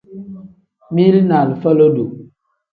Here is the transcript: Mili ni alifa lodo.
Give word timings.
Mili 0.91 1.21
ni 1.27 1.33
alifa 1.43 1.73
lodo. 1.79 2.11